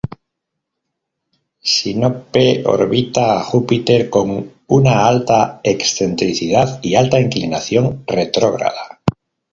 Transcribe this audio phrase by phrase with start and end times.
[1.73, 4.33] Sinope orbita a Júpiter con
[4.65, 9.03] una alta excentricidad y alta inclinación retrógrada.